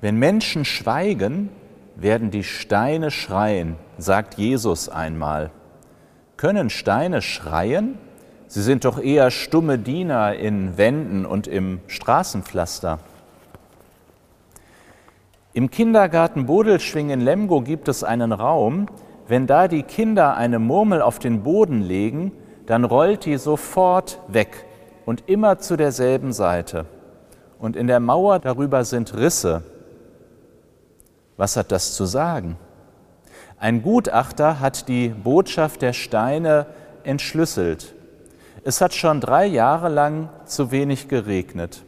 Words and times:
Wenn 0.00 0.16
Menschen 0.16 0.64
schweigen, 0.64 1.50
werden 1.96 2.30
die 2.30 2.44
Steine 2.44 3.10
schreien, 3.10 3.76
sagt 3.98 4.34
Jesus 4.34 4.88
einmal. 4.88 5.50
Können 6.36 6.70
Steine 6.70 7.20
schreien? 7.20 7.98
Sie 8.46 8.62
sind 8.62 8.84
doch 8.84 8.98
eher 8.98 9.30
stumme 9.30 9.78
Diener 9.78 10.34
in 10.34 10.78
Wänden 10.78 11.26
und 11.26 11.46
im 11.46 11.80
Straßenpflaster. 11.86 12.98
Im 15.52 15.70
Kindergarten 15.70 16.46
Bodelschwing 16.46 17.10
in 17.10 17.20
Lemgo 17.20 17.60
gibt 17.60 17.88
es 17.88 18.02
einen 18.02 18.32
Raum, 18.32 18.86
wenn 19.28 19.46
da 19.46 19.68
die 19.68 19.82
Kinder 19.82 20.36
eine 20.36 20.58
Murmel 20.58 21.02
auf 21.02 21.18
den 21.18 21.42
Boden 21.42 21.82
legen, 21.82 22.32
dann 22.66 22.84
rollt 22.84 23.26
die 23.26 23.36
sofort 23.36 24.18
weg 24.28 24.64
und 25.06 25.28
immer 25.28 25.58
zu 25.58 25.76
derselben 25.76 26.32
Seite. 26.32 26.86
Und 27.58 27.76
in 27.76 27.86
der 27.86 28.00
Mauer 28.00 28.38
darüber 28.38 28.84
sind 28.84 29.14
Risse. 29.14 29.62
Was 31.40 31.56
hat 31.56 31.72
das 31.72 31.94
zu 31.94 32.04
sagen? 32.04 32.58
Ein 33.58 33.80
Gutachter 33.80 34.60
hat 34.60 34.88
die 34.88 35.08
Botschaft 35.08 35.80
der 35.80 35.94
Steine 35.94 36.66
entschlüsselt. 37.02 37.94
Es 38.62 38.82
hat 38.82 38.92
schon 38.92 39.22
drei 39.22 39.46
Jahre 39.46 39.88
lang 39.88 40.28
zu 40.44 40.70
wenig 40.70 41.08
geregnet. 41.08 41.82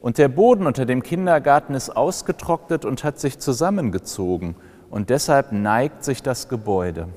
Und 0.00 0.18
der 0.18 0.28
Boden 0.28 0.68
unter 0.68 0.86
dem 0.86 1.02
Kindergarten 1.02 1.74
ist 1.74 1.90
ausgetrocknet 1.90 2.84
und 2.84 3.02
hat 3.02 3.18
sich 3.18 3.40
zusammengezogen. 3.40 4.54
Und 4.90 5.10
deshalb 5.10 5.50
neigt 5.50 6.04
sich 6.04 6.22
das 6.22 6.48
Gebäude. 6.48 7.08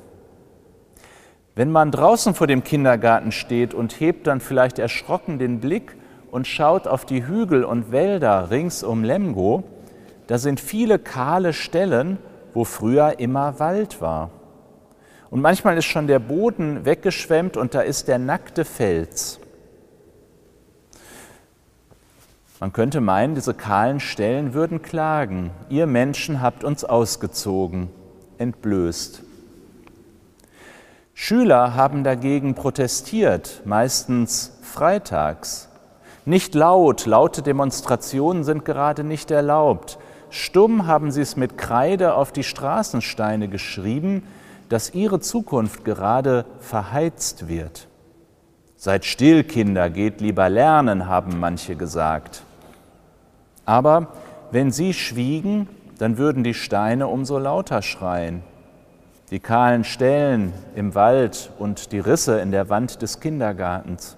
Wenn 1.54 1.70
man 1.70 1.92
draußen 1.92 2.34
vor 2.34 2.48
dem 2.48 2.64
Kindergarten 2.64 3.32
steht 3.32 3.76
und 3.76 4.00
hebt 4.00 4.26
dann 4.26 4.40
vielleicht 4.40 4.80
erschrocken 4.80 5.38
den 5.38 5.60
Blick 5.60 5.96
und 6.32 6.48
schaut 6.48 6.88
auf 6.88 7.06
die 7.06 7.28
Hügel 7.28 7.64
und 7.64 7.92
Wälder 7.92 8.50
rings 8.50 8.82
um 8.82 9.04
Lemgo, 9.04 9.64
da 10.28 10.38
sind 10.38 10.60
viele 10.60 11.00
kahle 11.00 11.54
Stellen 11.54 12.20
wo 12.58 12.64
früher 12.64 13.20
immer 13.20 13.60
Wald 13.60 14.02
war. 14.02 14.32
Und 15.30 15.42
manchmal 15.42 15.78
ist 15.78 15.86
schon 15.86 16.08
der 16.08 16.18
Boden 16.18 16.86
weggeschwemmt 16.86 17.56
und 17.56 17.76
da 17.76 17.82
ist 17.82 18.08
der 18.08 18.18
nackte 18.18 18.66
Fels. 18.66 19.40
Man 22.60 22.74
könnte 22.74 23.00
meinen, 23.00 23.36
diese 23.36 23.54
kahlen 23.54 24.00
Stellen 24.00 24.56
würden 24.56 24.82
klagen. 24.82 25.52
Ihr 25.70 25.86
Menschen 25.86 26.42
habt 26.42 26.64
uns 26.64 26.84
ausgezogen, 26.84 27.90
entblößt. 28.40 29.22
Schüler 31.14 31.76
haben 31.76 32.04
dagegen 32.04 32.56
protestiert, 32.56 33.62
meistens 33.66 34.58
freitags. 34.64 35.70
Nicht 36.26 36.56
laut, 36.56 37.06
laute 37.06 37.44
Demonstrationen 37.44 38.44
sind 38.44 38.66
gerade 38.66 39.04
nicht 39.04 39.30
erlaubt. 39.30 40.00
Stumm 40.30 40.88
haben 40.88 41.12
sie 41.12 41.22
es 41.22 41.38
mit 41.38 41.58
Kreide 41.58 42.16
auf 42.16 42.32
die 42.32 42.44
Straßensteine 42.44 43.48
geschrieben, 43.48 44.24
dass 44.70 44.94
ihre 44.94 45.20
Zukunft 45.20 45.86
gerade 45.86 46.46
verheizt 46.60 47.48
wird. 47.48 47.88
Seid 48.76 49.06
still, 49.06 49.44
Kinder, 49.44 49.90
geht 49.90 50.22
lieber 50.22 50.50
lernen, 50.50 51.08
haben 51.08 51.40
manche 51.40 51.76
gesagt. 51.76 52.44
Aber 53.66 54.08
wenn 54.52 54.72
sie 54.72 54.94
schwiegen, 54.94 55.68
dann 55.98 56.18
würden 56.18 56.44
die 56.44 56.54
Steine 56.54 57.08
umso 57.08 57.38
lauter 57.40 57.82
schreien. 57.82 58.44
Die 59.32 59.40
kahlen 59.40 59.84
Stellen 59.84 60.54
im 60.76 60.96
Wald 60.96 61.52
und 61.60 61.92
die 61.92 62.00
Risse 62.00 62.40
in 62.40 62.52
der 62.52 62.70
Wand 62.70 63.02
des 63.02 63.20
Kindergartens. 63.20 64.17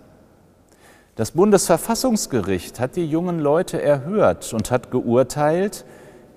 Das 1.19 1.31
Bundesverfassungsgericht 1.31 2.79
hat 2.79 2.95
die 2.95 3.05
jungen 3.05 3.39
Leute 3.39 3.81
erhört 3.81 4.53
und 4.53 4.71
hat 4.71 4.89
geurteilt, 4.89 5.83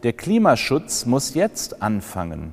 der 0.02 0.12
Klimaschutz 0.12 1.06
muss 1.06 1.34
jetzt 1.34 1.82
anfangen. 1.82 2.52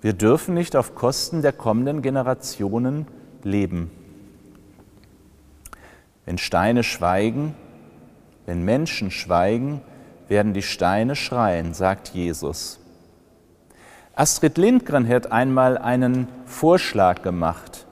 Wir 0.00 0.12
dürfen 0.12 0.54
nicht 0.54 0.74
auf 0.74 0.96
Kosten 0.96 1.40
der 1.40 1.52
kommenden 1.52 2.02
Generationen 2.02 3.06
leben. 3.44 3.92
Wenn 6.26 6.38
Steine 6.38 6.82
schweigen, 6.82 7.54
wenn 8.44 8.64
Menschen 8.64 9.12
schweigen, 9.12 9.80
werden 10.26 10.54
die 10.54 10.62
Steine 10.62 11.14
schreien, 11.14 11.74
sagt 11.74 12.08
Jesus. 12.08 12.80
Astrid 14.16 14.58
Lindgren 14.58 15.08
hat 15.08 15.30
einmal 15.30 15.78
einen 15.78 16.26
Vorschlag 16.44 17.22
gemacht. 17.22 17.86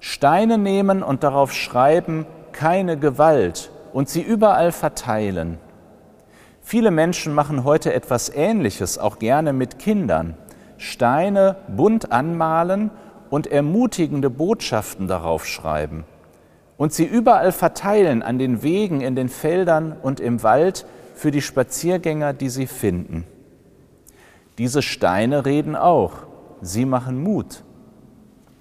Steine 0.00 0.58
nehmen 0.58 1.02
und 1.02 1.22
darauf 1.22 1.54
schreiben, 1.54 2.26
keine 2.52 2.98
Gewalt 2.98 3.70
und 3.92 4.08
sie 4.08 4.22
überall 4.22 4.72
verteilen. 4.72 5.58
Viele 6.60 6.90
Menschen 6.90 7.34
machen 7.34 7.64
heute 7.64 7.92
etwas 7.92 8.28
Ähnliches, 8.28 8.98
auch 8.98 9.18
gerne 9.18 9.52
mit 9.52 9.78
Kindern. 9.78 10.36
Steine 10.78 11.56
bunt 11.68 12.12
anmalen 12.12 12.90
und 13.30 13.46
ermutigende 13.46 14.30
Botschaften 14.30 15.08
darauf 15.08 15.46
schreiben. 15.46 16.04
Und 16.76 16.92
sie 16.92 17.04
überall 17.04 17.52
verteilen 17.52 18.22
an 18.22 18.38
den 18.38 18.62
Wegen, 18.62 19.00
in 19.00 19.14
den 19.14 19.28
Feldern 19.28 19.96
und 20.00 20.20
im 20.20 20.42
Wald 20.42 20.86
für 21.14 21.30
die 21.30 21.42
Spaziergänger, 21.42 22.32
die 22.32 22.48
sie 22.48 22.66
finden. 22.66 23.24
Diese 24.58 24.82
Steine 24.82 25.46
reden 25.46 25.76
auch. 25.76 26.12
Sie 26.60 26.84
machen 26.84 27.22
Mut. 27.22 27.64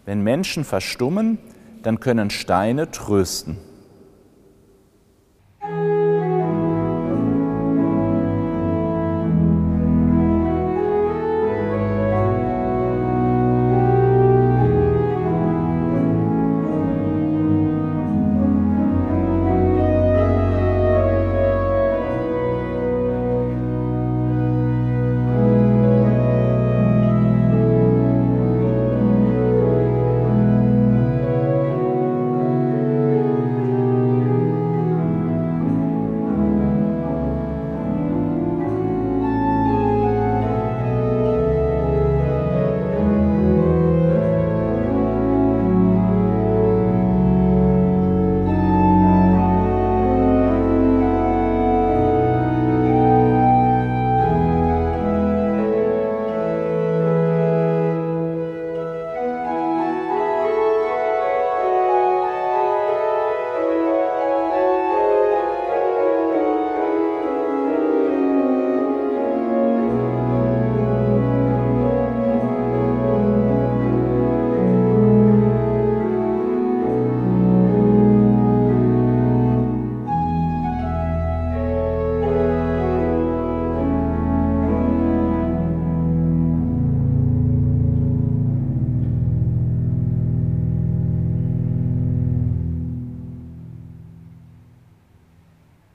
Wenn 0.06 0.22
Menschen 0.22 0.64
verstummen, 0.64 1.38
dann 1.84 2.00
können 2.00 2.30
Steine 2.30 2.92
trösten. 2.92 3.58